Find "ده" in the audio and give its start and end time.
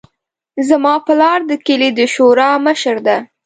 3.07-3.17